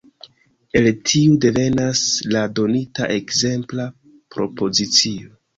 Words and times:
El 0.79 0.87
tiu 1.09 1.35
devenas 1.43 2.01
la 2.37 2.43
donita 2.61 3.11
ekzempla 3.19 3.89
propozicio. 4.39 5.33